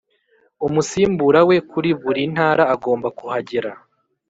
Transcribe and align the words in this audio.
umusimbura 0.65 1.39
we 1.49 1.55
kuri 1.69 1.89
buri 2.01 2.23
ntara 2.33 2.63
agomba 2.73 3.07
kuhagera 3.17 3.71